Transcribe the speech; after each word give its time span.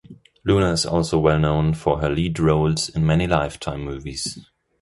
Luner 0.47 0.71
is 0.73 0.83
also 0.83 1.19
well 1.19 1.37
known 1.37 1.75
for 1.75 1.99
her 2.01 2.09
lead 2.09 2.39
roles 2.39 2.89
in 2.89 3.05
many 3.05 3.27
Lifetime 3.27 3.83
movies. 3.83 4.39